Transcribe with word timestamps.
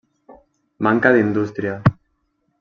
Manca 0.87 1.11
d'indústria. 1.17 1.77